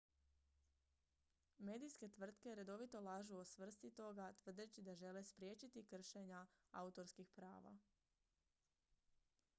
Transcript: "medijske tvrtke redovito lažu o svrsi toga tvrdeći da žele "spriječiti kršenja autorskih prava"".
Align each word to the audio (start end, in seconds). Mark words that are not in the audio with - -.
"medijske 1.67 2.09
tvrtke 2.15 2.55
redovito 2.61 3.01
lažu 3.09 3.37
o 3.41 3.45
svrsi 3.51 3.91
toga 4.01 4.31
tvrdeći 4.41 4.81
da 4.89 4.95
žele 4.95 5.23
"spriječiti 5.23 5.85
kršenja 5.85 6.45
autorskih 6.71 7.29
prava"". 7.29 7.77